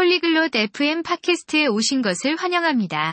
폴리글롯 0.00 0.56
FM 0.56 1.02
팟캐스트에 1.02 1.66
오신 1.66 2.00
것을 2.00 2.36
환영합니다. 2.36 3.12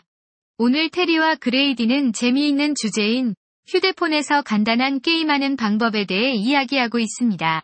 오늘 0.57 0.89
테리와 0.89 1.35
그레이디는 1.35 2.13
재미있는 2.13 2.75
주제인 2.75 3.35
휴대폰에서 3.67 4.41
간단한 4.43 5.01
게임하는 5.01 5.57
방법에 5.57 6.05
대해 6.05 6.31
이야기하고 6.31 6.99
있습니다. 6.99 7.61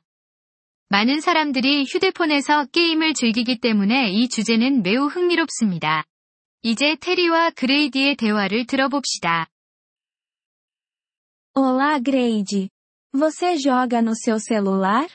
많은 0.90 1.22
사람들이 1.22 1.86
휴대폰에서 1.86 2.66
게임을 2.74 3.14
즐기기 3.14 3.60
때문에 3.60 4.12
이 4.12 4.28
주제는 4.28 4.84
매우 4.84 5.06
흥미롭습니다. 5.06 6.04
이제 6.62 6.98
테리와 7.00 7.52
그레이디의 7.52 8.18
대화를 8.18 8.66
들어봅시다. 8.66 9.48
Olá, 11.54 12.04
Grade. 12.04 12.68
Você 13.14 13.56
joga 13.56 14.00
no 14.00 14.12
seu 14.12 14.38
celular? 14.38 15.08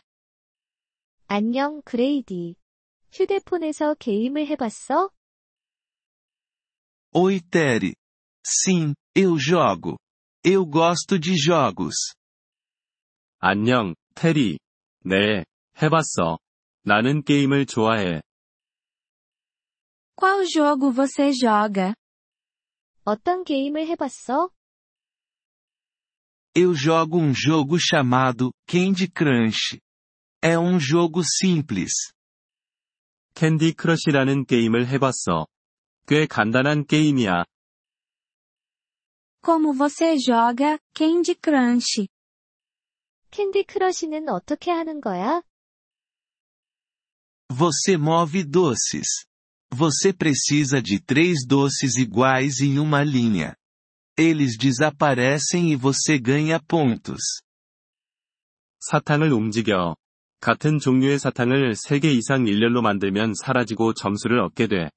안녕, 1.27 1.83
그레이디. 1.85 2.55
휴대폰에서 3.12 3.96
게임을 3.96 4.48
해봤어? 4.48 5.10
Oi, 7.16 7.40
Terry. 7.52 7.94
Sim, 8.46 8.94
eu 9.16 9.38
jogo. 9.38 9.98
Eu 10.44 10.66
gosto 10.66 11.20
de 11.20 11.36
jogos. 11.38 11.96
안녕, 13.40 13.94
테리. 14.16 14.58
네, 15.06 15.46
해봤어. 15.82 16.40
나는 16.84 17.24
게임을 17.24 17.66
좋아해. 17.66 18.22
Qual 20.16 20.46
jogo 20.46 20.92
você 20.92 21.32
joga? 21.34 21.94
어떤 23.06 23.44
게임을 23.44 23.86
해봤어? 23.88 24.50
Eu 26.56 26.74
jogo 26.74 27.18
um 27.18 27.34
jogo 27.34 27.78
chamado 27.80 28.52
Candy 28.68 29.08
Crush. 29.10 29.80
É 30.42 30.58
um 30.58 30.80
jogo 30.80 31.24
simples. 31.24 31.92
캔디 33.38 33.74
크러쉬라는 33.74 34.46
게임을 34.46 34.88
해봤어. 34.88 35.48
꽤 36.08 36.26
간단한 36.26 36.86
게임이야. 36.86 37.46
Como 39.44 39.74
você 39.74 40.18
joga 40.18 40.78
Candy 40.96 41.36
Crush? 41.42 42.08
캔디 43.32 43.64
크러쉬는 43.64 44.30
어떻게 44.30 44.72
하는 44.72 45.02
거야? 45.02 45.42
Você 47.50 47.96
move 47.96 48.44
doces. 48.46 49.26
Você 49.72 50.14
precisa 50.14 50.82
de 50.82 51.00
três 51.02 51.46
doces 51.48 51.98
iguais 51.98 52.62
em 52.62 52.80
uma 52.80 53.04
linha. 53.04 53.56
Eles 54.18 54.58
desaparecem 54.58 55.72
e 55.72 55.76
você 55.76 56.20
ganha 56.20 56.60
pontos. 56.60 57.42
사탕을 58.80 59.34
움직여. 59.34 59.96
같은 60.41 60.79
종류의 60.79 61.19
사탕을 61.19 61.75
3개 61.75 62.05
이상 62.05 62.47
일렬로 62.47 62.83
만들면 62.83 63.35
사라지고 63.35 63.95
점수를 63.95 64.41
얻게 64.41 64.67
돼. 64.67 64.91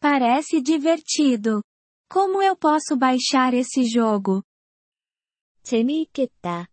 Parece 0.00 0.62
divertido. 0.62 1.62
Como 2.10 2.42
eu 2.42 2.54
posso 2.56 2.96
baixar 2.98 3.54
esse 3.54 3.84
jogo? 3.84 4.42
재미있겠다. 5.62 6.68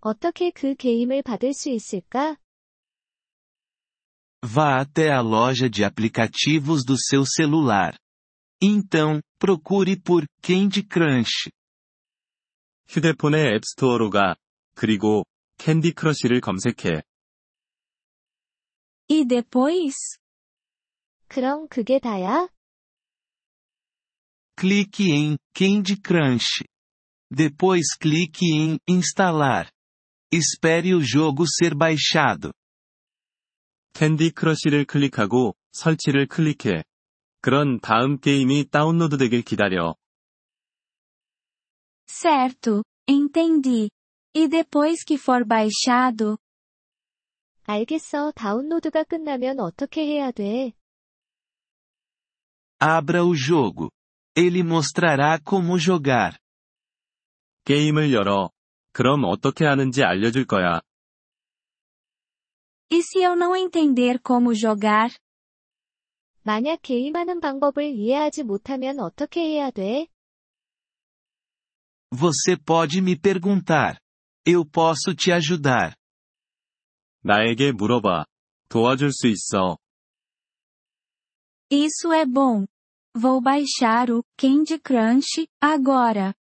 어떻게 0.00 0.50
그 0.50 0.74
게임을 0.74 1.22
받을 1.22 1.54
수 1.54 1.70
있을까? 1.70 2.36
Vá 4.42 4.78
até 4.78 5.10
a 5.10 5.22
loja 5.22 5.70
de 5.70 5.82
aplicativos 5.82 6.84
do 6.84 6.96
seu 6.98 7.24
celular. 7.24 7.96
Então, 8.60 9.22
procure 9.38 9.96
por 9.96 10.26
Candy 10.42 10.86
Crush. 10.86 11.50
휴대폰의 12.88 13.54
앱스토어로 13.56 14.10
가. 14.10 14.36
그리고 14.74 15.24
캔디 15.63 15.93
크러쉬를 15.93 16.41
검색해. 16.41 17.01
E 19.09 19.25
depois? 19.25 20.17
그럼 21.27 21.67
그게 21.67 21.99
다야? 21.99 22.47
Clique 24.55 25.11
em 25.11 25.37
Candy 25.55 25.95
Crush. 26.01 26.63
Depois 27.31 27.95
clique 27.99 28.45
em 28.45 28.77
Instalar. 28.87 29.71
Espere 30.31 30.93
o 30.93 31.01
jogo 31.01 31.45
ser 31.47 31.75
baixado. 31.75 32.51
캔디 33.93 34.31
크러쉬를 34.31 34.85
클릭하고 34.85 35.55
설치를 35.71 36.27
클릭해. 36.27 36.83
그런 37.41 37.79
다음 37.79 38.19
게임이 38.19 38.69
다운로드되길 38.69 39.43
기다려. 39.43 39.95
Certo, 42.07 42.83
entendi. 43.07 43.89
E 44.35 44.47
depois 44.47 45.03
que 45.03 45.15
for 45.17 45.45
baixado, 45.45 46.37
알겠어. 47.65 48.31
다운로드가 48.31 49.03
끝나면 49.03 49.59
어떻게 49.59 50.05
해야 50.05 50.31
돼? 50.31 50.73
Abra 52.81 53.23
o 53.23 53.35
jogo. 53.35 53.89
Ele 54.35 54.63
mostrará 54.63 55.37
como 55.43 55.77
jogar. 55.77 56.37
게임을 57.65 58.13
열어. 58.13 58.49
그럼 58.93 59.23
어떻게 59.25 59.65
하는지 59.65 60.03
알려줄 60.03 60.45
거야. 60.45 60.81
e 62.91 63.03
se 63.03 63.19
eu 63.21 63.35
não 63.35 63.55
entender 63.55 64.19
como 64.19 64.53
jogar? 64.55 65.15
만약 66.41 66.81
게임하는 66.81 67.39
방법을 67.39 67.83
이해하지 67.93 68.43
못하면 68.43 68.99
어떻게 68.99 69.41
해야 69.41 69.69
돼? 69.69 70.07
Você 72.11 72.55
pode 72.55 72.97
me 72.99 73.15
perguntar. 73.15 73.99
Eu 74.45 74.65
posso 74.65 75.15
te 75.15 75.31
ajudar. 75.31 75.95
나에게 77.23 77.71
물어봐. 77.73 78.25
도와줄 78.69 79.11
수 79.11 79.27
있어. 79.27 79.77
Isso 81.71 82.11
é 82.13 82.25
bom. 82.25 82.65
Vou 83.15 83.41
baixar 83.41 84.09
o 84.11 84.23
Candy 84.37 84.79
Crush 84.79 85.47
agora. 85.61 86.33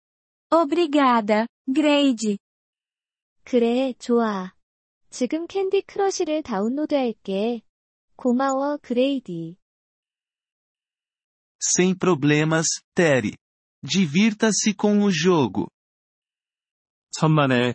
Obrigada, 0.51 1.47
Grade. 1.69 2.39
그래, 3.45 3.93
좋아. 3.95 4.53
지금 5.11 5.47
캔디 5.47 5.83
크러쉬를 5.83 6.43
다운로드할게. 6.43 7.63
고마워, 8.17 8.79
그레이디. 8.79 9.57
Sem 11.61 11.97
problemas, 11.97 12.67
Terry. 12.95 13.35
Divirta-se 13.83 14.75
com 14.75 15.03
o 15.05 15.11
jogo. 15.11 15.69
천만에, 17.11 17.75